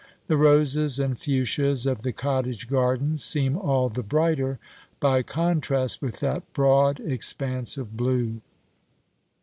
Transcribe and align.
The 0.25 0.35
roses 0.35 0.99
and 0.99 1.15
fuchsias 1.15 1.85
of 1.85 2.01
the 2.01 2.11
cottage 2.11 2.67
gardens 2.67 3.23
seem 3.23 3.55
all 3.55 3.87
the 3.87 4.01
brighter 4.01 4.57
by 4.99 5.21
contrast 5.21 6.01
with 6.01 6.19
that 6.21 6.53
broad 6.53 6.99
expanse 6.99 7.77
of 7.77 7.95
blue. 7.95 8.41